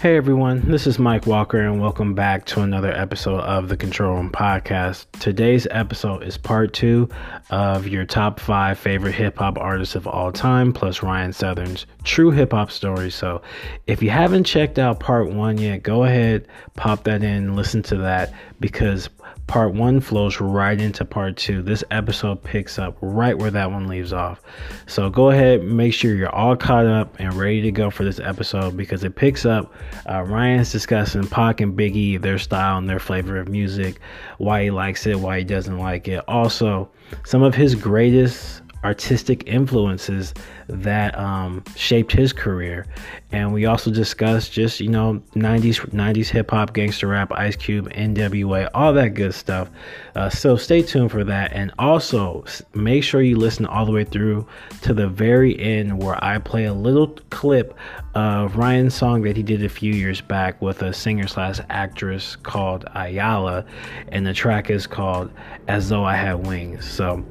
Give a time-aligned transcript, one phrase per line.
[0.00, 4.14] Hey everyone, this is Mike Walker, and welcome back to another episode of the Control
[4.14, 5.04] Room Podcast.
[5.20, 7.10] Today's episode is part two
[7.50, 12.30] of your top five favorite hip hop artists of all time, plus Ryan Southern's true
[12.30, 13.10] hip hop story.
[13.10, 13.42] So,
[13.86, 17.98] if you haven't checked out part one yet, go ahead, pop that in, listen to
[17.98, 19.10] that because
[19.50, 21.60] part one flows right into part two.
[21.60, 24.40] This episode picks up right where that one leaves off.
[24.86, 28.20] So go ahead, make sure you're all caught up and ready to go for this
[28.20, 29.74] episode because it picks up.
[30.08, 33.98] Uh, Ryan's discussing Pac and Biggie, their style and their flavor of music,
[34.38, 36.22] why he likes it, why he doesn't like it.
[36.28, 36.88] Also,
[37.24, 40.32] some of his greatest artistic influences
[40.68, 42.86] that um, shaped his career.
[43.32, 47.90] And we also discussed just, you know, 90s 90s hip hop, gangster rap, Ice Cube,
[47.90, 49.68] NWA, all that good stuff.
[50.14, 51.52] Uh, so stay tuned for that.
[51.52, 54.46] And also make sure you listen all the way through
[54.82, 57.76] to the very end where I play a little clip
[58.14, 62.36] of Ryan's song that he did a few years back with a singer slash actress
[62.36, 63.64] called Ayala.
[64.08, 65.30] And the track is called
[65.68, 66.90] As Though I Had Wings.
[66.90, 67.24] So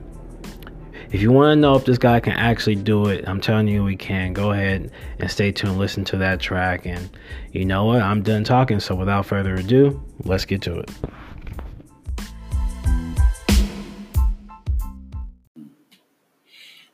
[1.12, 3.84] if you want to know if this guy can actually do it, I'm telling you
[3.84, 4.32] we can.
[4.34, 6.86] Go ahead and stay tuned, listen to that track.
[6.86, 7.10] And
[7.52, 8.02] you know what?
[8.02, 8.80] I'm done talking.
[8.80, 10.92] So without further ado, let's get to it.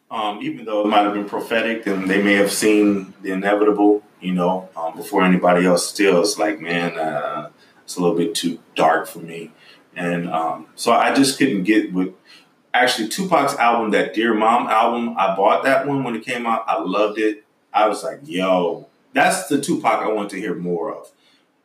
[0.09, 4.01] Um, even though it might have been prophetic and they may have seen the inevitable,
[4.21, 7.49] you know, um, before anybody else, still, it's like, man, uh,
[7.83, 9.51] it's a little bit too dark for me.
[9.93, 12.13] And um, so I just couldn't get with
[12.83, 16.63] actually Tupac's album, that Dear Mama album, I bought that one when it came out.
[16.67, 17.43] I loved it.
[17.73, 21.11] I was like, yo, that's the Tupac I want to hear more of.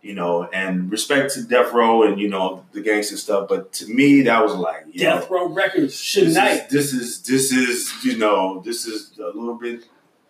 [0.03, 3.87] You know, and respect to Death Row and you know the gangster stuff, but to
[3.87, 6.71] me that was like yo, Death Row Records, Suge Knight.
[6.71, 9.85] This is this is you know this is a little bit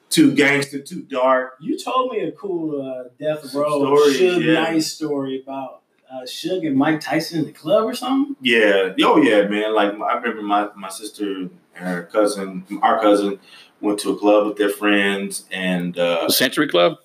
[0.09, 1.55] too gangster, too dark.
[1.61, 4.79] You told me a cool uh, Death Row Suge yeah.
[4.81, 5.80] Story about
[6.11, 8.37] uh, Suge and Mike Tyson in the club or something?
[8.41, 8.93] Yeah.
[9.03, 9.75] Oh yeah, man.
[9.75, 13.39] Like I remember my my sister and her cousin, our cousin,
[13.81, 16.99] went to a club with their friends and uh, Century Club.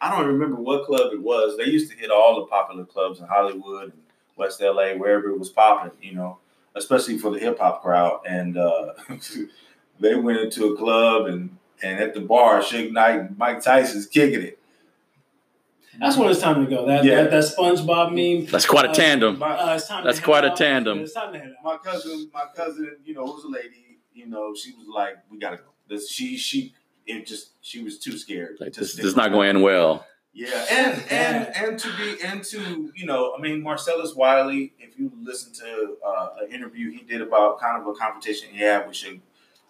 [0.00, 1.56] I don't remember what club it was.
[1.58, 4.02] They used to hit all the popular clubs in Hollywood and
[4.36, 5.92] West LA, wherever it was popping.
[6.02, 6.38] You know,
[6.74, 8.20] especially for the hip hop crowd.
[8.26, 8.94] And uh,
[10.00, 14.06] they went into a club and and at the bar, Suge Knight and Mike Tyson's
[14.06, 14.59] kicking it.
[15.98, 16.86] That's when it's time to go.
[16.86, 17.22] That yeah.
[17.22, 18.46] that, that SpongeBob meme.
[18.46, 19.42] That's quite a uh, tandem.
[19.42, 21.00] Uh, That's quite a tandem.
[21.00, 21.64] It's time to head out.
[21.64, 23.98] My cousin, my cousin, you know, was a lady.
[24.12, 26.74] You know, she was like, "We gotta go." This, she she
[27.06, 28.58] it just she was too scared.
[28.60, 30.06] Like, this, this is not going well.
[30.32, 34.72] Yeah, and and and to be and to you know, I mean, Marcellus Wiley.
[34.78, 38.58] If you listen to uh, an interview he did about kind of a competition he
[38.60, 39.20] had with Suge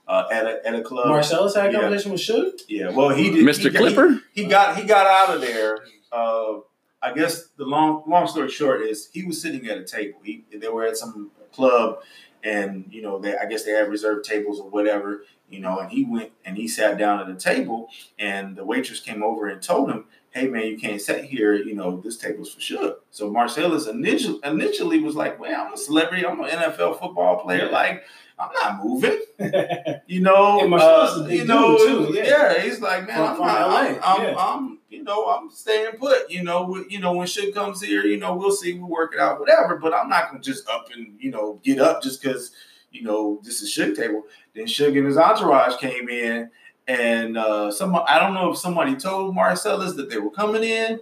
[0.06, 1.08] uh, at a at a club.
[1.08, 2.12] Marcellus had a competition yeah.
[2.12, 2.60] with Suge.
[2.68, 3.46] Yeah, well, he did.
[3.46, 3.70] Mr.
[3.70, 4.20] He, Clipper.
[4.34, 5.78] He, he got he got out of there
[6.12, 6.60] uh,
[7.02, 10.18] I guess the long long story short is he was sitting at a table.
[10.22, 12.00] He they were at some club,
[12.44, 15.24] and you know they I guess they had reserved tables or whatever.
[15.48, 17.88] You know, and he went and he sat down at a table,
[18.18, 21.54] and the waitress came over and told him, "Hey man, you can't sit here.
[21.54, 25.76] You know, this table's for sure." So Marcellus initially initially was like, "Well, I'm a
[25.76, 26.26] celebrity.
[26.26, 27.66] I'm an NFL football player.
[27.66, 27.72] Yeah.
[27.72, 28.02] Like."
[28.40, 29.20] I'm not moving.
[30.06, 32.24] you know, uh, you know, too, yeah.
[32.24, 32.62] yeah.
[32.62, 34.34] He's like, man, from, I'm, from not, I'm, I'm, yeah.
[34.38, 36.30] I'm, you know, I'm staying put.
[36.30, 39.20] You know, you know, when shit comes here, you know, we'll see, we'll work it
[39.20, 39.76] out, whatever.
[39.76, 42.50] But I'm not gonna just up and you know get up just because
[42.90, 44.24] you know this is Suge table.
[44.54, 46.50] Then Suge and his entourage came in,
[46.88, 51.00] and uh, some I don't know if somebody told Marcellus that they were coming in,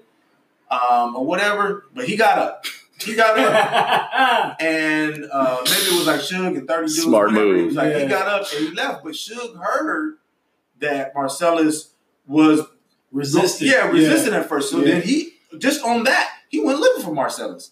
[0.70, 2.66] um, or whatever, but he got up.
[3.00, 7.02] He got up, and uh, maybe it was like Suge and thirty dudes.
[7.02, 7.56] Smart move.
[7.56, 8.00] He was like yeah.
[8.00, 10.18] he got up and he left, but Suge heard
[10.80, 11.92] that Marcellus
[12.26, 12.60] was
[13.12, 13.70] resistant.
[13.70, 14.40] Yeah, resistant yeah.
[14.40, 14.70] at first.
[14.70, 14.92] So yeah.
[14.92, 17.70] then he just on that he went looking for Marcellus,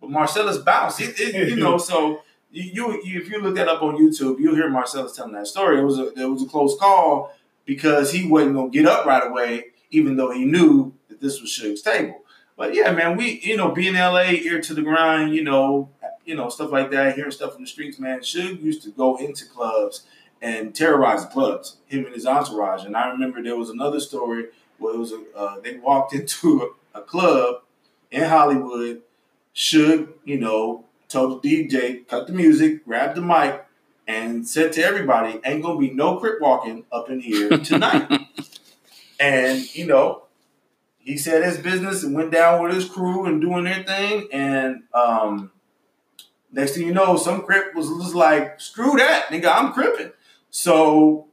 [0.00, 1.00] but Marcellus bounced.
[1.00, 4.54] It, it, you know, so you, you, if you look that up on YouTube, you'll
[4.54, 5.80] hear Marcellus telling that story.
[5.80, 7.32] It was a it was a close call
[7.64, 11.50] because he wasn't gonna get up right away, even though he knew that this was
[11.50, 12.22] Suge's table.
[12.56, 15.88] But yeah, man, we you know being in LA, ear to the grind, you know,
[16.24, 18.20] you know stuff like that, hearing stuff from the streets, man.
[18.20, 20.06] Suge used to go into clubs
[20.40, 22.84] and terrorize the clubs, him and his entourage.
[22.84, 24.46] And I remember there was another story
[24.82, 27.62] where it was a, uh, they walked into a, a club
[28.10, 29.02] in Hollywood.
[29.54, 33.64] Suge, you know, told the DJ, cut the music, grab the mic,
[34.06, 38.20] and said to everybody, ain't gonna be no crip walking up in here tonight.
[39.20, 40.22] and, you know,
[40.98, 44.28] he said his business and went down with his crew and doing their thing.
[44.32, 45.50] And um,
[46.52, 50.12] next thing you know, some crip was just like, screw that, nigga, I'm cripping.
[50.50, 51.26] So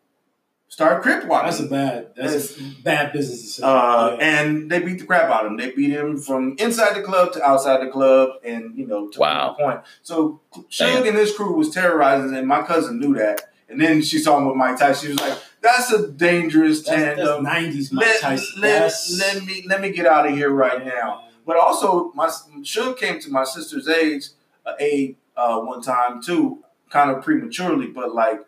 [0.80, 1.48] started crip walking.
[1.48, 2.16] That's a bad.
[2.16, 3.66] That's a bad business decision.
[3.66, 4.40] Uh, yeah.
[4.42, 5.58] And they beat the crap out of him.
[5.58, 9.20] They beat him from inside the club to outside the club, and you know, to
[9.20, 9.56] wow.
[9.58, 9.82] the point.
[10.04, 10.40] So
[10.70, 13.52] Suge and his crew was terrorizing, and my cousin knew that.
[13.68, 15.08] And then she saw him with Mike Tyson.
[15.08, 18.62] She was like, "That's a dangerous tandem." Nineties Mike let, Tyson.
[18.62, 21.26] Let, let, me let me get out of here right now.
[21.46, 24.28] But also, my Suge came to my sister's age,
[24.66, 27.88] uh, age uh, one time too, kind of prematurely.
[27.88, 28.46] But like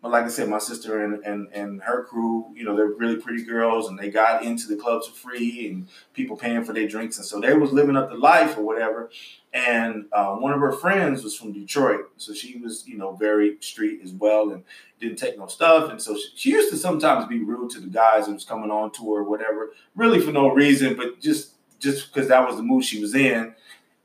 [0.00, 3.16] but like I said, my sister and, and, and her crew, you know, they're really
[3.16, 6.86] pretty girls and they got into the clubs for free and people paying for their
[6.86, 7.16] drinks.
[7.16, 9.10] And so they was living up the life or whatever.
[9.52, 12.10] And uh, one of her friends was from Detroit.
[12.16, 14.62] So she was, you know, very street as well and
[15.00, 15.90] didn't take no stuff.
[15.90, 18.70] And so she, she used to sometimes be rude to the guys that was coming
[18.70, 22.62] on tour or whatever, really for no reason, but just just because that was the
[22.62, 23.54] mood she was in.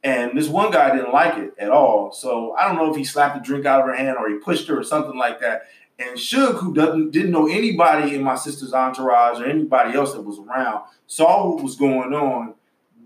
[0.03, 2.11] And this one guy didn't like it at all.
[2.11, 4.35] So I don't know if he slapped the drink out of her hand or he
[4.35, 5.63] pushed her or something like that.
[5.99, 10.21] And Suge, who doesn't didn't know anybody in my sister's entourage or anybody else that
[10.21, 12.55] was around, saw what was going on,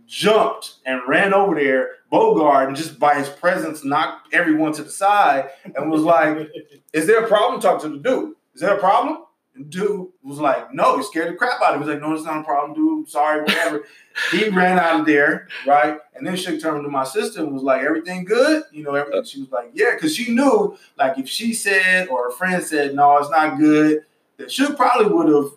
[0.06, 4.90] jumped and ran over there, Bogart, and just by his presence knocked everyone to the
[4.90, 6.50] side and was like,
[6.94, 7.60] Is there a problem?
[7.60, 8.36] Talk to the dude.
[8.56, 9.24] Is there a problem?
[9.70, 11.82] Dude was like, no, he scared the crap out of him.
[11.82, 13.10] He was like, no, it's not a problem, dude.
[13.10, 13.84] Sorry, whatever.
[14.32, 16.00] he ran out of there, right?
[16.16, 18.64] And then she turned to my sister and was like, everything good?
[18.72, 19.24] You know, everything.
[19.24, 22.96] She was like, yeah, because she knew, like, if she said or a friend said,
[22.96, 24.06] no, it's not good,
[24.38, 25.52] that she probably would have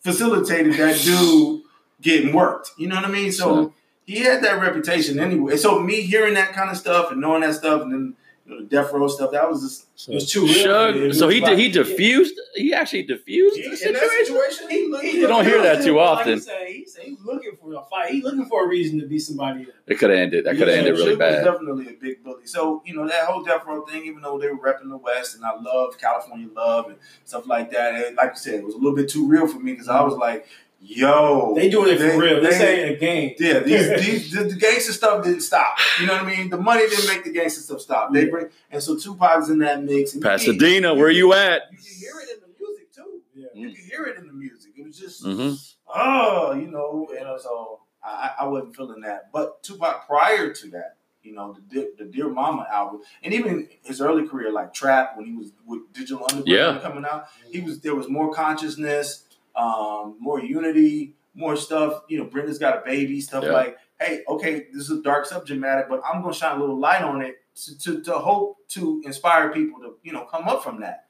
[0.00, 1.62] facilitated that dude
[2.00, 2.70] getting worked.
[2.78, 3.32] You know what I mean?
[3.32, 3.72] So sure.
[4.04, 5.56] he had that reputation anyway.
[5.56, 8.14] So me hearing that kind of stuff and knowing that stuff and then you know,
[8.14, 8.23] the
[8.68, 9.32] death row stuff.
[9.32, 11.14] That was just it was too real.
[11.14, 12.38] so he he diffused.
[12.54, 14.68] He actually diffused he, the situation.
[14.68, 16.38] he, he, you don't hear that too often.
[16.38, 18.10] Like he's, he's, looking for a fight.
[18.10, 19.66] He's looking for a reason to be somebody.
[19.86, 20.44] It could have ended.
[20.44, 21.44] That could have yeah, ended really bad.
[21.44, 22.46] definitely a big bully.
[22.46, 24.04] So you know that whole death row thing.
[24.04, 27.70] Even though they were repping the West, and I love California love and stuff like
[27.70, 27.94] that.
[27.94, 30.02] And like I said, it was a little bit too real for me because I
[30.02, 30.46] was like,
[30.86, 32.42] Yo, they doing it for they, real.
[32.42, 33.34] This they, ain't a game.
[33.38, 35.78] Yeah, these, these the, the, gangster stuff didn't stop.
[35.98, 36.50] You know what I mean?
[36.50, 38.12] The money didn't make the gangster stuff stop.
[38.12, 40.12] They bring and so Tupac's in that mix.
[40.12, 41.62] And Pasadena, you, where you at?
[41.72, 43.22] You can hear it in the music too.
[43.34, 44.72] Yeah, you can hear it in the music.
[44.76, 45.54] It was just mm-hmm.
[45.94, 49.32] oh, you know, and so I, I wasn't feeling that.
[49.32, 54.02] But Tupac prior to that, you know, the, the Dear Mama album, and even his
[54.02, 56.78] early career, like Trap, when he was with Digital Underground yeah.
[56.82, 59.24] coming out, he was there was more consciousness
[59.56, 62.02] um, more unity, more stuff.
[62.08, 63.52] You know, Brenda's got a baby, stuff yeah.
[63.52, 66.78] like, hey, okay, this is a dark subject matter, but I'm gonna shine a little
[66.78, 70.62] light on it to, to, to hope to inspire people to, you know, come up
[70.62, 71.06] from that.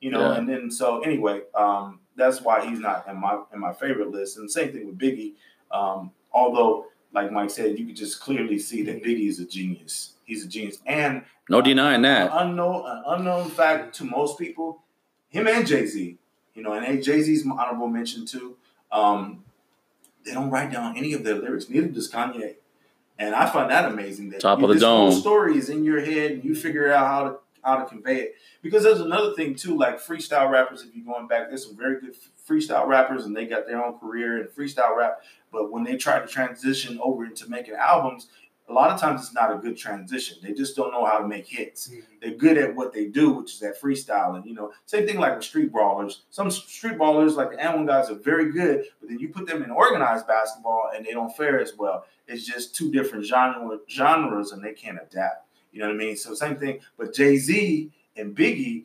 [0.00, 0.38] You know, yeah.
[0.38, 4.38] and then so anyway, um, that's why he's not in my in my favorite list.
[4.38, 5.32] And same thing with Biggie.
[5.72, 10.12] Um, although, like Mike said, you could just clearly see that Biggie is a genius.
[10.24, 12.30] He's a genius, and no denying that.
[12.30, 14.82] An unknown, an unknown fact to most people,
[15.30, 16.16] him and Jay Z
[16.58, 18.56] you know, and hey, Jay Z's honorable mention too.
[18.90, 19.44] Um,
[20.26, 21.70] they don't write down any of their lyrics.
[21.70, 22.56] Neither does Kanye.
[23.16, 24.30] And I find that amazing.
[24.30, 25.12] That top you, of the dome.
[25.12, 28.34] story is in your head, and you figure out how to how to convey it.
[28.60, 30.82] Because there's another thing too, like freestyle rappers.
[30.82, 32.16] If you're going back, there's some very good
[32.48, 35.20] freestyle rappers, and they got their own career in freestyle rap.
[35.52, 38.26] But when they try to transition over into making albums,
[38.68, 40.38] a lot of times it's not a good transition.
[40.42, 41.88] They just don't know how to make hits.
[41.88, 42.00] Mm-hmm.
[42.20, 44.44] They're good at what they do, which is that freestyling.
[44.44, 46.22] You know, same thing like with street brawlers.
[46.30, 49.62] Some street ballers, like the AND1 guys, are very good, but then you put them
[49.62, 52.04] in organized basketball and they don't fare as well.
[52.26, 55.46] It's just two different genre genres and they can't adapt.
[55.72, 56.16] You know what I mean?
[56.16, 56.80] So same thing.
[56.98, 58.84] But Jay Z and Biggie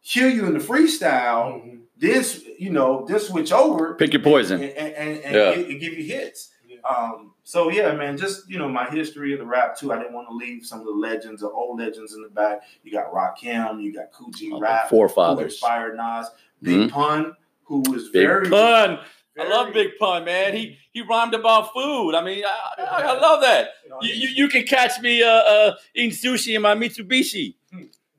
[0.00, 1.78] hear you in the freestyle, mm-hmm.
[1.98, 2.24] then
[2.58, 5.50] you know, then switch over, pick your poison, and, and, and, yeah.
[5.52, 6.50] and give you hits.
[6.88, 9.92] Um, so yeah, man, just you know my history of the rap too.
[9.92, 12.62] I didn't want to leave some of the legends, the old legends in the back.
[12.82, 16.30] You got Rakim, you got G oh, Rap, forefathers, inspired Nas,
[16.62, 16.88] Big mm-hmm.
[16.88, 18.98] Pun, who was Big very Pun.
[19.36, 20.54] Very, I love Big Pun, man.
[20.54, 22.14] He he rhymed about food.
[22.14, 23.70] I mean, I, I, I love that.
[24.02, 27.54] You, you, you can catch me uh, uh, eating sushi in my Mitsubishi.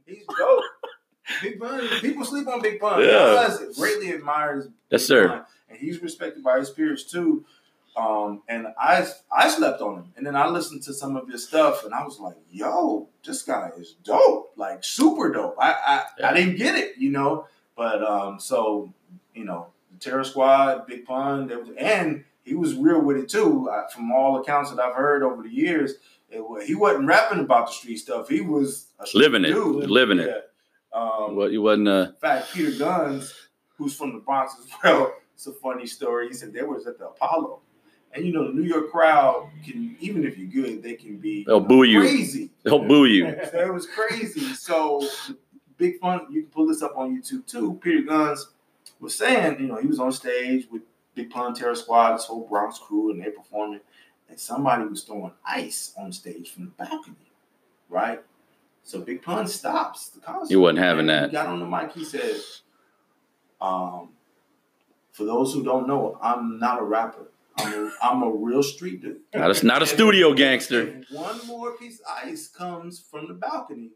[0.05, 0.63] He's dope.
[1.41, 1.87] Big Pun.
[2.01, 3.01] People sleep on Big Pun.
[3.01, 3.57] Yeah.
[3.77, 4.67] greatly admires.
[4.89, 5.29] Yes, sir.
[5.29, 7.45] Pun, and he's respected by his peers too.
[7.95, 11.47] Um, and I I slept on him, and then I listened to some of his
[11.47, 16.03] stuff, and I was like, "Yo, this guy is dope, like super dope." I I,
[16.19, 16.29] yeah.
[16.29, 17.47] I didn't get it, you know,
[17.77, 18.93] but um, so
[19.33, 23.69] you know, the Terror Squad, Big Pun, and he was real with it too.
[23.71, 25.93] I, from all accounts that I've heard over the years,
[26.29, 28.27] it, he wasn't rapping about the street stuff.
[28.27, 29.89] He was living it, dude.
[29.89, 30.25] living yeah.
[30.25, 30.51] it.
[30.91, 31.87] Um, well, he wasn't.
[31.87, 32.07] Uh...
[32.09, 33.31] In fact, Peter Gunz,
[33.77, 36.27] who's from the Bronx as well, it's a funny story.
[36.27, 37.61] He said they was at the Apollo
[38.15, 41.43] and you know, the New York crowd can, even if you're good, they can be
[41.43, 42.49] they'll boo you crazy.
[42.63, 43.27] They'll boo you.
[43.27, 44.53] it was crazy.
[44.53, 45.05] So
[45.77, 46.27] Big Pun.
[46.31, 47.77] You can pull this up on YouTube too.
[47.83, 48.39] Peter Gunz
[48.99, 50.81] was saying, you know, he was on stage with
[51.13, 53.81] Big Pun Terror Squad, this whole Bronx crew, and they're performing,
[54.29, 57.31] and somebody was throwing ice on stage from the balcony,
[57.89, 58.21] right?
[58.83, 60.51] So Big Pun stops the concert.
[60.51, 61.29] He wasn't having that.
[61.29, 61.91] He got on the mic.
[61.91, 62.39] He said,
[63.59, 64.09] um,
[65.11, 67.27] "For those who don't know, I'm not a rapper.
[67.57, 69.21] I'm a, I'm a real street dude.
[69.33, 70.81] Not a, not a studio gangster.
[70.81, 73.91] If one more piece of ice comes from the balcony,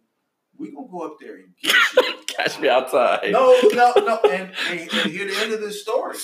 [0.58, 2.14] we gonna go up there and get you.
[2.28, 3.32] Catch me outside.
[3.32, 4.20] No, no, no.
[4.30, 6.18] And, and, and hear the end of this story.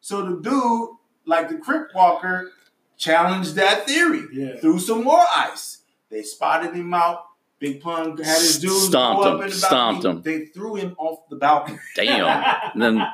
[0.00, 0.90] So the dude,
[1.26, 2.52] like the Crip Walker,
[2.96, 4.22] challenged that theory.
[4.32, 4.56] Yeah.
[4.56, 5.78] Threw some more ice.
[6.10, 7.24] They spotted him out.
[7.58, 10.22] Big Pun had his dude Stomped him, up in the stomped him.
[10.22, 12.70] They threw him off the balcony Damn.
[12.72, 13.06] And then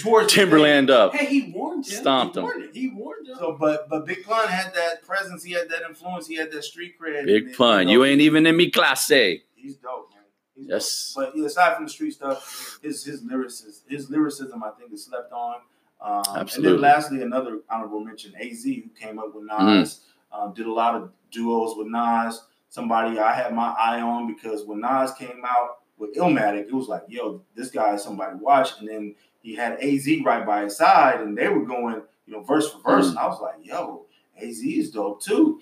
[0.00, 1.14] towards Timberland up.
[1.14, 2.00] Hey, he warned him.
[2.00, 2.44] Stomped he him.
[2.46, 2.70] Warned him.
[2.72, 3.36] He warned him.
[3.36, 5.42] So, but but Big Pun had that presence.
[5.42, 6.26] He had that influence.
[6.26, 7.26] He had that street cred.
[7.26, 7.86] Big And, pun.
[7.86, 9.08] know, You ain't even in me classe.
[9.08, 10.22] He's dope, man.
[10.54, 10.70] He's dope.
[10.70, 11.12] Yes.
[11.16, 15.32] But aside from the street stuff, his his lyricism, his lyricism, I think, is slept
[15.32, 15.56] on.
[16.00, 20.00] Um, And then lastly, another honorable mention, Az, who came up with Nas,
[20.32, 22.42] um, did a lot of duos with Nas.
[22.68, 26.88] Somebody I had my eye on because when Nas came out with Illmatic, it was
[26.88, 28.70] like, yo, this guy is somebody to watch.
[28.80, 32.42] And then he had Az right by his side, and they were going, you know,
[32.42, 33.06] verse for verse.
[33.06, 33.10] Mm.
[33.10, 34.06] And I was like, yo,
[34.40, 35.60] Az is dope too.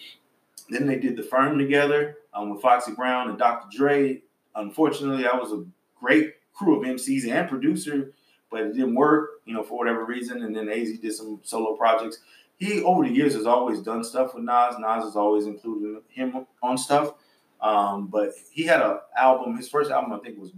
[0.69, 3.67] Then they did the firm together um, with Foxy Brown and Dr.
[3.77, 4.23] Dre.
[4.55, 5.65] Unfortunately, that was a
[5.99, 8.13] great crew of MCs and producer,
[8.51, 10.43] but it didn't work, you know, for whatever reason.
[10.43, 12.19] And then Az did some solo projects.
[12.59, 14.77] He over the years has always done stuff with Nas.
[14.79, 17.15] Nas has always included him on stuff.
[17.61, 19.57] Um, but he had an album.
[19.57, 20.53] His first album, I think, was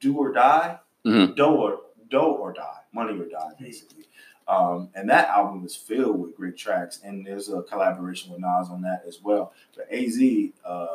[0.00, 1.36] "Do or Die," Mhm.
[1.36, 1.80] "Do or
[2.12, 4.04] Do or Die," "Money or Die," basically.
[4.48, 8.68] Um, and that album is filled with great tracks, and there's a collaboration with Nas
[8.70, 9.52] on that as well.
[9.76, 10.20] But Az,
[10.64, 10.86] uh,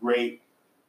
[0.00, 0.42] great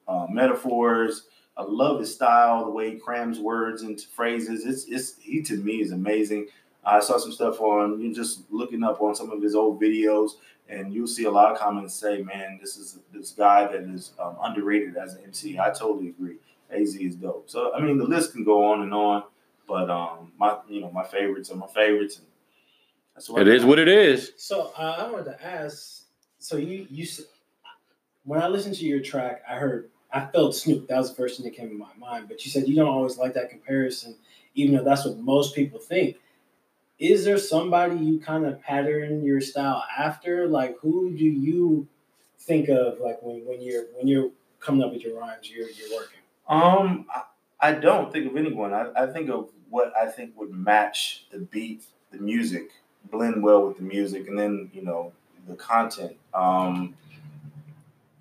[0.07, 1.27] uh, metaphors.
[1.55, 4.65] I love his style, the way he crams words into phrases.
[4.65, 6.47] It's it's he to me is amazing.
[6.85, 10.31] I saw some stuff on you just looking up on some of his old videos,
[10.69, 14.13] and you'll see a lot of comments say, "Man, this is this guy that is
[14.19, 16.37] um, underrated as an MC." I totally agree.
[16.71, 17.49] Az is dope.
[17.49, 19.23] So I mean, the list can go on and on,
[19.67, 22.27] but um, my you know my favorites are my favorites, and
[23.13, 24.31] that's what It is what it is.
[24.37, 26.03] So uh, I wanted to ask.
[26.39, 27.05] So you you
[28.23, 30.87] when I listened to your track, I heard I felt Snoop.
[30.87, 32.27] That was the first thing that came to my mind.
[32.27, 34.15] But you said you don't always like that comparison,
[34.55, 36.17] even though that's what most people think.
[36.99, 40.47] Is there somebody you kind of pattern your style after?
[40.47, 41.87] Like who do you
[42.39, 45.91] think of like when, when you're when you're coming up with your rhymes, you're you're
[45.95, 46.19] working?
[46.47, 47.23] Um, I,
[47.59, 48.73] I don't think of anyone.
[48.73, 52.71] I, I think of what I think would match the beat, the music,
[53.11, 55.11] blend well with the music, and then you know
[55.47, 56.15] the content.
[56.33, 56.95] Um,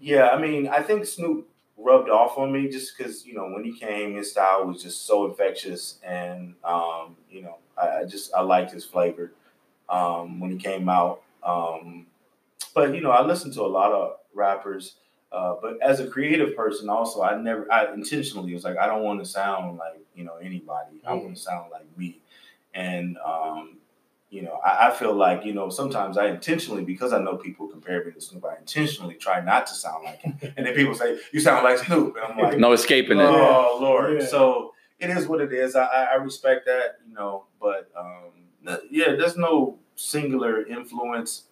[0.00, 3.64] yeah, I mean, I think Snoop rubbed off on me just because you know when
[3.64, 8.32] he came, his style was just so infectious, and um, you know, I, I just
[8.34, 9.32] I liked his flavor
[9.88, 11.22] um, when he came out.
[11.42, 12.06] Um,
[12.74, 14.96] but you know, I listened to a lot of rappers.
[15.33, 19.02] Uh, but as a creative person, also, I never, I intentionally was like, I don't
[19.02, 21.02] want to sound like you know anybody.
[21.06, 22.21] I want to sound like me,
[22.75, 23.78] and um,
[24.30, 27.66] you know, I, I feel like you know sometimes I intentionally because I know people
[27.68, 30.95] compare me to Snoop, I intentionally try not to sound like him, and then people
[30.95, 33.25] say you sound like Snoop, and I'm like, No escaping it.
[33.25, 34.21] oh Lord.
[34.21, 34.26] Yeah.
[34.26, 35.76] So So it is what it is.
[35.76, 41.45] I, I, I respect that, you know, but um, yeah, there's no singular influence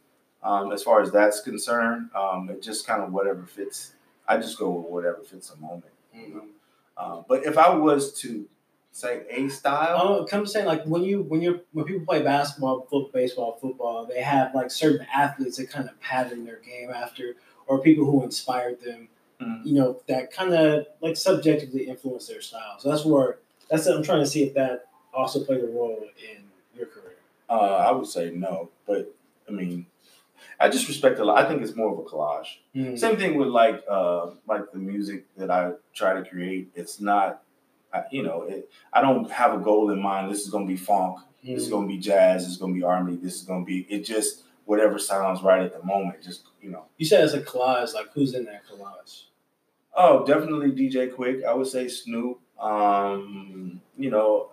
[0.44, 2.10] um, as far as that's concerned.
[2.14, 3.92] Um, it just kind of whatever fits.
[4.28, 5.92] I just go with whatever fits the moment.
[6.14, 6.44] Know?
[6.96, 8.46] um, but if I was to
[8.92, 12.22] say a style, Oh, come to saying like when you when you when people play
[12.22, 16.90] basketball, foot, baseball, football, they have like certain athletes that kind of pattern their game
[16.90, 17.34] after,
[17.66, 19.08] or people who inspired them.
[19.42, 19.66] Mhm.
[19.66, 22.76] You know that kind of like subjectively influence their style.
[22.78, 26.04] So that's where that's what I'm trying to see if that also played a role
[26.30, 26.44] in
[26.76, 27.16] your career.
[27.50, 27.54] uh,
[27.88, 28.70] I would say no.
[28.86, 29.12] But
[29.48, 29.86] I mean,
[30.60, 31.42] I just respect a lot.
[31.44, 32.48] I think it's more of a collage.
[32.74, 32.98] Mm.
[32.98, 36.70] Same thing with like uh like the music that I try to create.
[36.74, 37.42] It's not,
[37.92, 40.30] I, you know, it, I don't have a goal in mind.
[40.30, 41.18] This is gonna be funk.
[41.42, 41.72] This is Mm.
[41.72, 42.44] gonna be jazz.
[42.44, 42.80] This is gonna be
[43.16, 43.16] B.
[43.22, 43.80] This is gonna be.
[43.90, 46.22] It just whatever sounds right at the moment.
[46.22, 46.84] Just you know.
[46.98, 47.92] You said it's a collage.
[47.94, 49.24] Like who's in that collage?
[49.96, 51.44] Oh, definitely DJ Quik.
[51.44, 52.40] I would say Snoop.
[52.58, 54.50] Um, you know,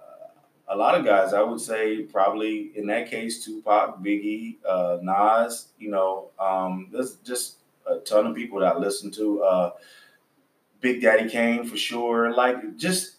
[0.72, 1.34] a lot of guys.
[1.34, 5.68] I would say probably in that case Tupac, Biggie, uh, Nas.
[5.78, 9.44] You know, um, there's just a ton of people that I listen to.
[9.44, 9.72] Uh,
[10.80, 12.34] Big Daddy Kane for sure.
[12.34, 13.18] Like just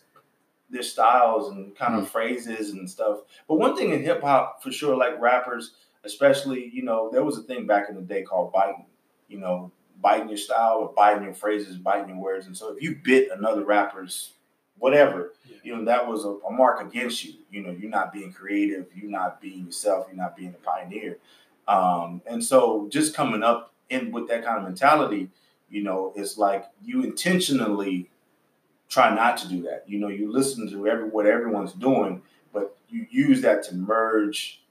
[0.71, 3.21] their styles and kind of phrases and stuff.
[3.47, 5.73] But one thing in hip hop for sure, like rappers,
[6.04, 8.87] especially, you know, there was a thing back in the day called biting.
[9.28, 12.47] You know, biting your style or biting your phrases, biting your words.
[12.47, 14.32] And so if you bit another rapper's
[14.82, 15.32] whatever.
[15.62, 17.35] You know that was a, a, mark against you.
[17.50, 21.19] You know, you're not being creative, you're not being yourself, you're not being a pioneer.
[21.69, 25.31] Um, and so just coming up in with that kind of mentality,
[25.71, 28.11] you know, it's like you intentionally
[28.88, 29.85] try not to do that.
[29.87, 34.62] You know, you listen to every what everyone's doing, but you use that to merge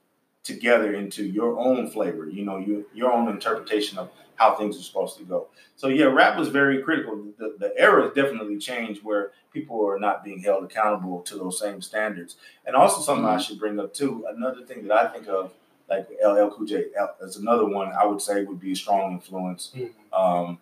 [0.44, 2.28] together into your own flavor.
[2.30, 4.10] You know, you, your own interpretation of
[4.42, 5.48] how things are supposed to go.
[5.76, 7.24] So yeah, rap was very critical.
[7.38, 11.60] The, the era has definitely changed where people are not being held accountable to those
[11.60, 12.38] same standards.
[12.66, 13.38] And also something mm-hmm.
[13.38, 14.26] I should bring up too.
[14.28, 15.54] Another thing that I think of,
[15.88, 16.86] like LL Cool J,
[17.24, 20.20] as another one I would say would be a strong influence mm-hmm.
[20.20, 20.58] um,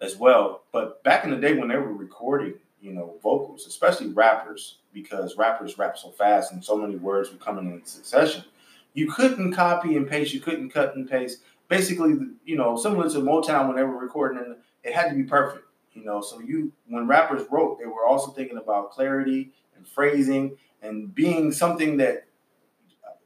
[0.00, 0.62] as well.
[0.72, 5.36] But back in the day when they were recording, you know, vocals, especially rappers, because
[5.36, 8.44] rappers rap so fast and so many words were coming in succession.
[8.94, 10.32] You couldn't copy and paste.
[10.32, 11.40] You couldn't cut and paste.
[11.68, 15.64] Basically, you know, similar to Motown when they were recording, it had to be perfect.
[15.94, 20.56] You know, so you when rappers wrote, they were also thinking about clarity and phrasing
[20.82, 22.26] and being something that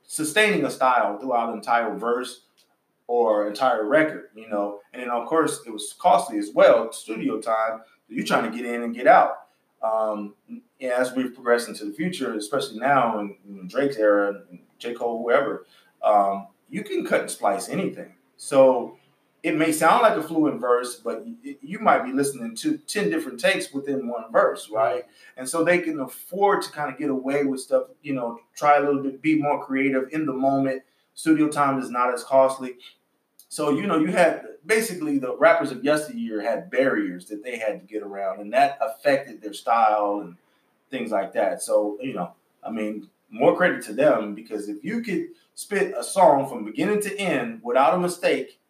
[0.04, 2.42] sustaining a style throughout an entire verse
[3.06, 4.28] or entire record.
[4.34, 7.80] You know, and then of course it was costly as well, studio time.
[8.08, 9.32] You're trying to get in and get out.
[9.82, 10.34] Um,
[10.80, 14.94] as we progress into the future, especially now in, in Drake's era and J.
[14.94, 15.66] Cole, whoever,
[16.02, 18.14] um, you can cut and splice anything.
[18.38, 18.96] So
[19.42, 23.38] it may sound like a fluent verse, but you might be listening to 10 different
[23.38, 25.04] takes within one verse, right?
[25.36, 28.78] And so they can afford to kind of get away with stuff, you know, try
[28.78, 30.82] a little bit, be more creative in the moment.
[31.14, 32.76] Studio time is not as costly.
[33.48, 37.80] So, you know, you had basically the rappers of yesteryear had barriers that they had
[37.80, 40.36] to get around, and that affected their style and
[40.90, 41.62] things like that.
[41.62, 46.04] So, you know, I mean, more credit to them because if you could spit a
[46.04, 48.60] song from beginning to end without a mistake,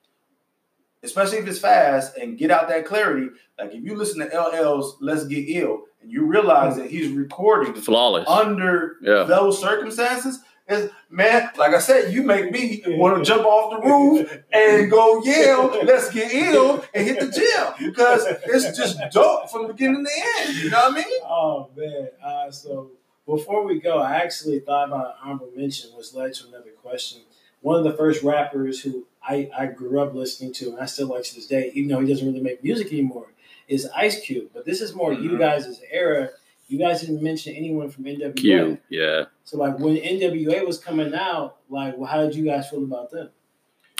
[1.02, 4.96] especially if it's fast and get out that clarity, like if you listen to LL's
[5.00, 9.24] Let's Get Ill and you realize that he's recording flawless under yeah.
[9.24, 13.88] those circumstances, is man, like I said, you make me want to jump off the
[13.88, 19.50] roof and go yell, let's get ill and hit the gym because it's just dope
[19.50, 20.56] from beginning to end.
[20.58, 21.20] You know what I mean?
[21.24, 22.08] Oh man.
[22.22, 22.90] Uh, so
[23.28, 27.22] before we go, I actually thought about honorable mention, which led to another question.
[27.60, 31.08] One of the first rappers who I, I grew up listening to, and I still
[31.08, 33.32] like to this day, even though he doesn't really make music anymore,
[33.68, 34.50] is Ice Cube.
[34.54, 35.24] But this is more mm-hmm.
[35.24, 36.30] you guys' era
[36.68, 38.36] you guys didn't mention anyone from NWA.
[38.36, 39.24] Q, yeah.
[39.44, 43.10] So like when NWA was coming out, like well, how did you guys feel about
[43.10, 43.30] them?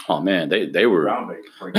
[0.07, 1.09] Oh man, they they were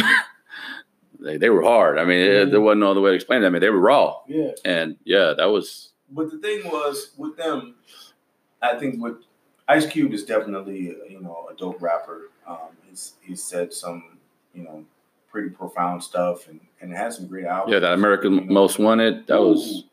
[1.20, 1.96] they they were hard.
[1.98, 2.50] I mean, mm-hmm.
[2.50, 3.46] there wasn't no other way to explain it.
[3.46, 4.16] I mean, they were raw.
[4.26, 4.50] Yeah.
[4.64, 5.89] And yeah, that was.
[6.10, 7.76] But the thing was with them,
[8.60, 9.16] I think with
[9.68, 12.30] Ice Cube is definitely you know a dope rapper.
[12.46, 14.18] Um, he's he's said some
[14.54, 14.84] you know
[15.30, 17.72] pretty profound stuff and and has some great albums.
[17.72, 18.52] Yeah, that American you know.
[18.52, 19.50] Most Wanted that Ooh.
[19.50, 19.84] was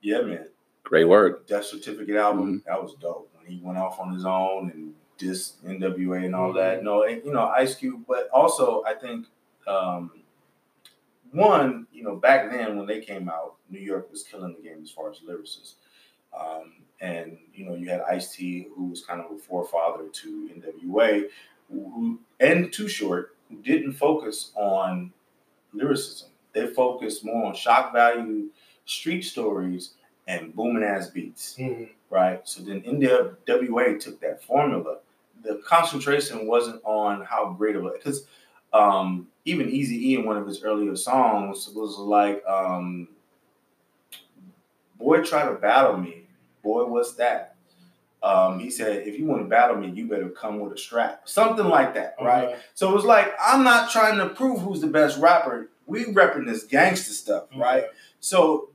[0.00, 0.46] yeah, man.
[0.84, 1.46] Great work.
[1.46, 2.68] Death Certificate album, mm-hmm.
[2.68, 3.30] that was dope.
[3.36, 6.58] When he went off on his own and just NWA and all mm-hmm.
[6.58, 6.82] that.
[6.82, 9.26] No, you know, Ice Cube, but also I think
[9.66, 10.10] um,
[11.32, 14.80] one, you know, back then when they came out, New York was killing the game
[14.82, 15.74] as far as lyricists.
[16.38, 20.50] Um, and you know, you had Ice T, who was kind of a forefather to
[20.54, 21.24] NWA,
[21.70, 25.12] who and Too Short, who didn't focus on
[25.72, 26.28] lyricism.
[26.52, 28.48] They focused more on shock value,
[28.84, 29.94] street stories,
[30.26, 31.84] and booming ass beats, mm-hmm.
[32.10, 32.46] right?
[32.46, 34.98] So then NWA took that formula.
[35.42, 38.26] The concentration wasn't on how great of it, because
[38.72, 43.08] um, even Easy E in one of his earlier songs was like, um,
[45.00, 46.28] "Boy, try to battle me,
[46.62, 47.56] boy, what's that?"
[48.22, 51.22] Um, he said, "If you want to battle me, you better come with a strap,
[51.24, 54.86] something like that, right?" So it was like, I'm not trying to prove who's the
[54.86, 55.70] best rapper.
[55.86, 57.86] We repping this gangster stuff, right?
[58.20, 58.70] So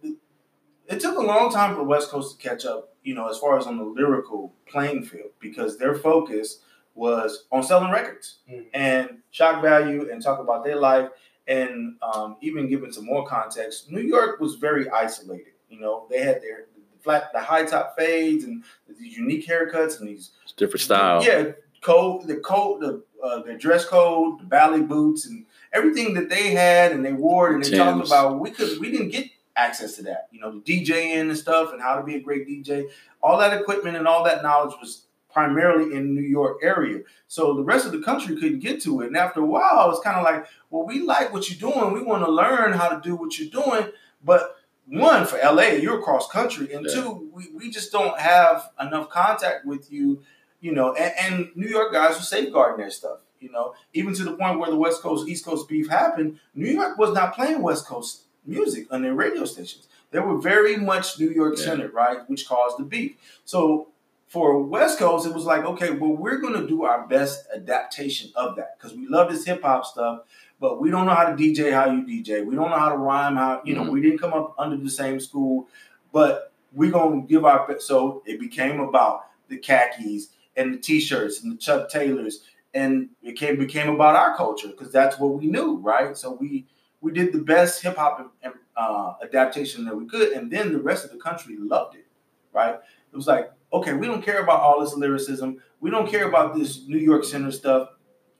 [0.88, 3.57] it took a long time for West Coast to catch up, you know, as far
[3.57, 6.59] as on the lyrical playing field, because their focus
[6.93, 8.65] was on selling records mm.
[8.73, 11.09] and shock value and talk about their life.
[11.47, 15.53] And um, even giving some more context, New York was very isolated.
[15.75, 16.67] You know, they had their
[17.01, 18.63] flat, the high top fades and
[18.99, 21.25] these unique haircuts and these it's different styles.
[21.25, 26.29] Yeah, code, the coat, the uh, their dress code, the ballet boots, and everything that
[26.29, 28.39] they had and they wore and they talked about.
[28.39, 30.27] We could, we didn't get access to that.
[30.31, 32.88] You know, the DJing and stuff and how to be a great DJ.
[33.21, 37.01] All that equipment and all that knowledge was primarily in New York area.
[37.27, 39.07] So the rest of the country couldn't get to it.
[39.07, 41.93] And after a while, it's kind of like, well, we like what you're doing.
[41.93, 43.91] We want to learn how to do what you're doing.
[44.23, 44.55] But
[44.87, 46.73] one, for LA, you're across country.
[46.73, 46.93] And yeah.
[46.93, 50.21] two, we, we just don't have enough contact with you,
[50.61, 53.19] you know, and, and New York guys are safeguarding their stuff.
[53.39, 56.71] You know, even to the point where the West Coast East Coast beef happened, New
[56.71, 59.87] York was not playing West Coast music on their radio stations.
[60.11, 61.65] They were very much New York Yeah.
[61.65, 62.27] centered, right?
[62.29, 63.15] Which caused the beef.
[63.43, 63.89] So
[64.27, 68.55] for West Coast, it was like, okay, well, we're gonna do our best adaptation of
[68.57, 70.21] that because we love this hip hop stuff,
[70.59, 72.41] but we don't know how to DJ how you DJ.
[72.41, 73.83] We don't know how to rhyme how you know.
[73.83, 73.91] Mhm.
[73.91, 75.67] We didn't come up under the same school,
[76.11, 77.88] but we're gonna give our best.
[77.88, 83.33] So it became about the khakis and the t-shirts and the Chuck Taylors, and it
[83.38, 86.17] came became about our culture because that's what we knew, right?
[86.17, 86.65] So we
[87.01, 88.33] we did the best hip hop
[88.75, 92.07] uh, adaptation that we could, and then the rest of the country loved it,
[92.53, 92.75] right?
[92.75, 96.56] It was like, okay, we don't care about all this lyricism, we don't care about
[96.56, 97.89] this New York Center stuff.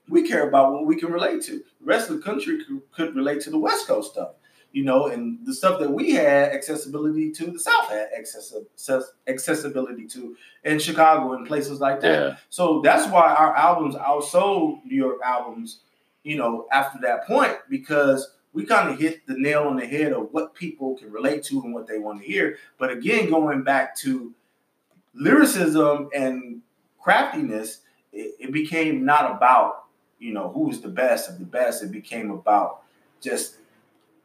[0.08, 1.52] We care about what we can relate to.
[1.52, 4.34] The rest of the country could, could relate to the West Coast stuff,
[4.72, 8.54] you know, and the stuff that we had accessibility to, the South had access-
[9.26, 12.22] accessibility to, in Chicago and places like that.
[12.22, 12.36] Yeah.
[12.50, 15.80] So that's why our albums outsold New York albums,
[16.22, 20.12] you know, after that point, because we kind of hit the nail on the head
[20.12, 22.58] of what people can relate to and what they want to hear.
[22.78, 24.32] But again, going back to
[25.16, 26.60] lyricism and
[27.00, 27.80] craftiness,
[28.12, 29.84] it, it became not about,
[30.18, 31.82] you know, who's the best of the best.
[31.82, 32.82] It became about
[33.20, 33.56] just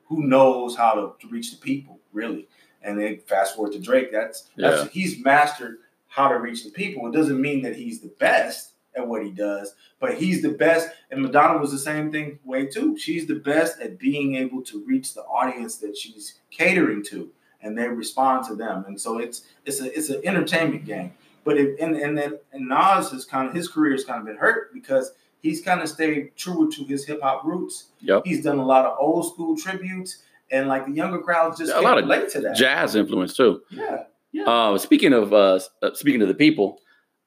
[0.06, 2.48] who knows how to, to reach the people, really.
[2.84, 5.78] And then fast forward to Drake, that's, that's he's mastered
[6.08, 7.08] how to reach the people.
[7.08, 10.90] It doesn't mean that he's the best at what he does, but he's the best.
[11.12, 12.98] And Madonna was the same thing way too.
[12.98, 17.32] She's the best at being able to reach the audience that she's catering to,
[17.64, 18.86] and they respond to them.
[18.88, 21.14] And so it's it's a it's an entertainment game.
[21.44, 24.26] But it, and and then and Nas has kind of his career has kind of
[24.26, 27.86] been hurt because he's kind of stayed true to his hip hop roots.
[28.02, 28.24] Yep.
[28.26, 30.20] He's done a lot of old school tributes,
[30.52, 32.56] and like the younger crowds just A lot of relate to that.
[32.56, 33.62] Jazz influence too.
[33.70, 34.04] Yeah.
[34.46, 36.80] Uh, speaking of uh, uh, speaking to the people,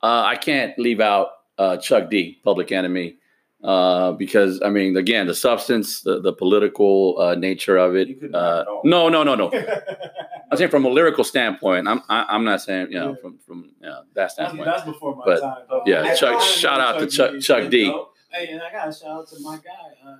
[0.03, 3.17] uh, I can't leave out uh, Chuck D, Public Enemy,
[3.65, 8.09] uh, because I mean, again, the substance, the, the political uh, nature of it.
[8.23, 8.85] Uh, knock it off.
[8.85, 9.51] no, no, no, no.
[10.51, 11.89] I'm saying from a lyrical standpoint.
[11.89, 13.21] I'm I, I'm not saying you know Yeah.
[13.23, 14.67] from from you know, that That's, standpoint.
[14.67, 15.81] that's before my But, time.
[15.87, 17.41] yeah, I- Chuck- I- shout out to Chuck- D.
[17.41, 17.85] Chuck D.
[18.31, 20.17] Hey, and I got to shout out to my guy, uh,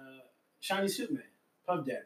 [0.61, 1.25] Shiny Superman,
[1.67, 1.99] Puff Daddy.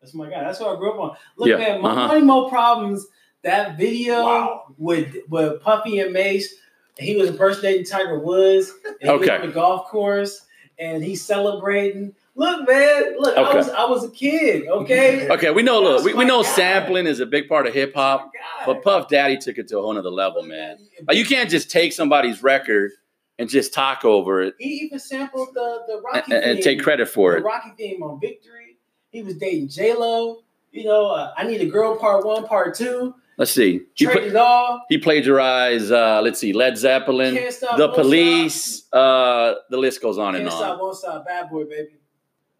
[0.00, 0.44] That's my guy.
[0.44, 1.16] That's what I grew up on.
[1.36, 2.06] Look, Yeah, man, my uh-huh.
[2.08, 3.04] Money Mo Problems,
[3.42, 4.74] that video Wow.
[4.78, 6.54] with with Puffy and Mase,
[6.98, 8.72] he was impersonating Tiger Woods.
[8.86, 10.45] And he was on the golf course,
[10.78, 12.14] and he's celebrating.
[12.34, 15.26] Look, man, look, I was I was a kid, okay?
[15.30, 15.80] Okay, we know.
[15.80, 16.48] Look, we, we know guy.
[16.50, 18.80] sampling is a big part of hip hop, That's my guy.
[18.80, 20.76] but Puff Daddy took it to a whole nother level, man.
[21.08, 22.90] Like, you can't just take somebody's record
[23.38, 26.62] and just talk over it He even sampled the the Rocky and theme.
[26.62, 27.44] take credit for the it.
[27.44, 28.76] Rocky theme on Victory.
[29.10, 30.42] He was dating J Lo.
[30.72, 33.14] You know, uh, I need a girl part one, part two.
[33.38, 33.82] Let's see.
[33.94, 35.92] He, Trade put, he plagiarized.
[35.92, 37.76] Uh, let's see, Led Zeppelin, Can't stop.
[37.76, 37.88] The.
[37.90, 38.90] Police.
[38.92, 40.80] Uh, the list goes on and Can't stop, on.
[40.80, 41.26] won't stop.
[41.26, 41.96] Bad boy, baby.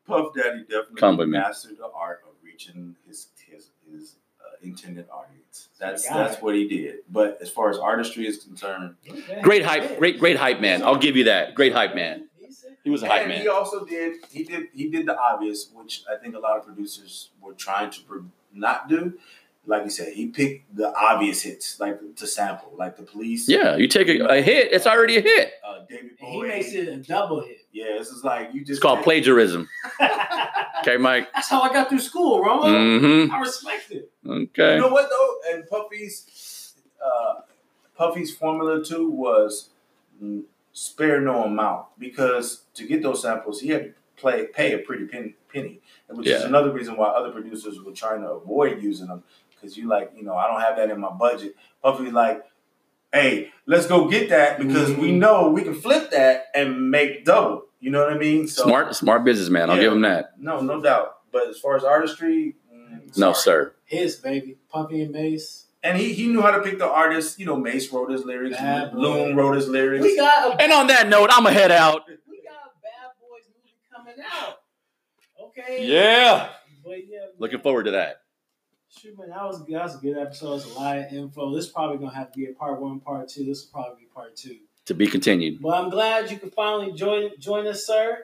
[0.07, 1.39] Puff Daddy definitely Come with me.
[1.39, 5.69] mastered the art of reaching his his, his uh, intended audience.
[5.81, 6.43] That's that's it.
[6.43, 6.97] what he did.
[7.11, 8.95] But as far as artistry is concerned,
[9.43, 10.83] Great hype, great great hype man.
[10.83, 11.55] I'll give you that.
[11.55, 12.29] Great hype man.
[12.85, 13.41] He was a hype and man.
[13.41, 16.65] he also did he did he did the obvious, which I think a lot of
[16.67, 19.19] producers were trying to pro- not do.
[19.67, 23.49] Like you said, he picked the obvious hits, like to sample, like the police.
[23.49, 25.55] Yeah, you take a, a hit, it's already a hit.
[25.67, 27.67] Uh, David And he makes it a double hit.
[27.73, 29.69] Yeah, this is like you just It's called plagiarism.
[30.83, 31.29] Okay, Mike.
[31.35, 32.65] That's how I got through school, Romo.
[32.65, 33.33] Mm-hmm.
[33.33, 34.11] I respect it.
[34.25, 34.75] Okay.
[34.75, 35.53] You know what though?
[35.53, 36.75] And Puffy's
[37.05, 37.41] uh,
[37.97, 39.71] Puffy's formula too was
[40.23, 44.79] mm, spare no amount because to get those samples, he had to play pay a
[44.79, 49.09] pretty pen, penny, which is another reason why other producers were trying to avoid using
[49.09, 49.25] them
[49.57, 51.55] because you like you know I don't have that in my budget.
[51.83, 52.45] Puffy's like.
[53.13, 55.19] Hey, let's go get that because we Mhm.
[55.19, 57.63] know we can flip that and make double.
[57.81, 58.47] You know what I mean?
[58.47, 59.71] So, Smart, smart businessman.
[59.71, 59.83] I'll Yeah.
[59.85, 60.33] give him that.
[60.39, 61.19] No, no doubt.
[61.33, 63.73] But as far as artistry, mm, No, sir.
[63.85, 65.67] His baby, Puffy and Mase.
[65.83, 67.39] And he, he knew how to pick the artists.
[67.39, 68.99] You know, Mase wrote his lyrics, Bad boy.
[68.99, 70.03] Loon wrote his lyrics.
[70.05, 72.03] We got a And on that note, I'ma head out.
[72.09, 74.59] we got a Bad Boys movie coming out.
[75.41, 75.87] Okay.
[75.87, 76.49] Yeah.
[76.85, 77.19] But yeah.
[77.39, 78.17] Looking forward to that.
[79.01, 80.55] Shoot, man, that was that was a good episode.
[80.57, 81.55] It's a lot of info.
[81.55, 83.45] This is probably gonna have to be a part one, part two.
[83.45, 84.57] This will probably be part two.
[84.87, 85.61] To be continued.
[85.61, 88.19] But I'm glad you could finally join join us, sir.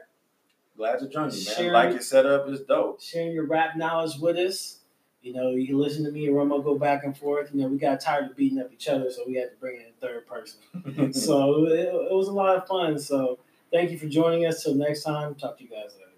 [0.77, 1.55] Glad to join you, man.
[1.55, 3.03] Sharing- Like your setup is dope.
[3.03, 4.79] Sharing your rap knowledge with us.
[5.21, 7.51] You know, you can listen to me and Romo go back and forth.
[7.53, 9.77] You know, we got tired of beating up each other, so we had to bring
[9.77, 11.13] in a third person.
[11.13, 12.99] so it, it was a lot of fun.
[12.99, 13.39] So
[13.71, 14.65] thank you for joining us.
[14.65, 16.12] Till next time, talk to you guys later.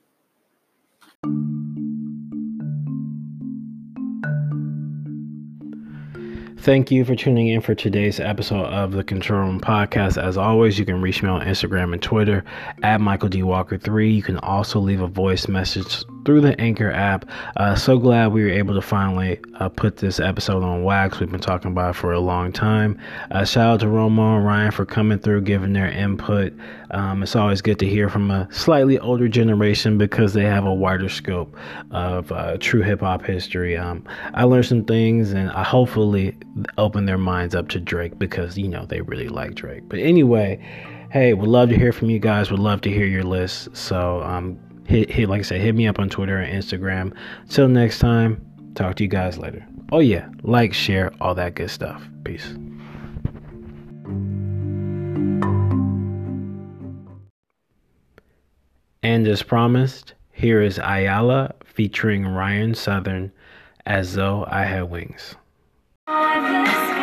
[6.64, 10.16] Thank you for tuning in for today's episode of the Control Room Podcast.
[10.16, 12.42] As always, you can reach me on Instagram and Twitter
[12.83, 13.42] at Michael D.
[13.42, 14.14] Walker3.
[14.14, 17.27] You can also leave a voice message through the Anchor app.
[17.57, 21.20] Uh, so glad we were able to finally uh, put this episode on wax.
[21.20, 22.98] We've been talking about it for a long time.
[23.31, 26.55] Uh, shout out to Romo and Ryan for coming through, giving their input.
[26.92, 30.72] Um, it's always good to hear from a slightly older generation because they have a
[30.72, 31.57] wider scope
[31.90, 33.77] of uh, true hip hop history.
[33.77, 36.37] Um, I learned some things and I hopefully
[36.79, 39.83] open their minds up to Drake because, you know, they really like Drake.
[39.88, 40.59] But anyway,
[41.11, 42.51] hey, would love to hear from you guys.
[42.51, 43.77] Would love to hear your list.
[43.77, 47.14] So, um, hit, hit, like I said, hit me up on Twitter and Instagram.
[47.49, 49.67] Till next time, talk to you guys later.
[49.93, 52.03] Oh, yeah, like, share, all that good stuff.
[52.25, 52.57] Peace.
[59.03, 63.31] And as promised, here is Ayala featuring Ryan Southern
[63.85, 65.37] as though I had wings.
[66.07, 66.93] Chance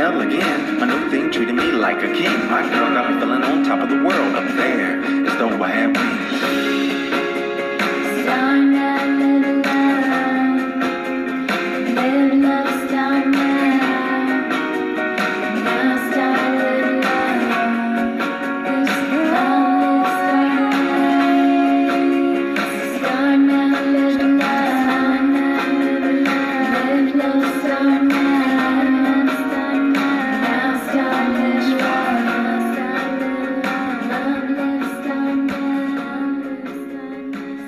[0.00, 0.80] hell again.
[0.80, 2.38] My new thing treated me like a king.
[2.48, 5.68] My girl got me feeling on top of the world up there, as though I
[5.68, 6.39] had wings.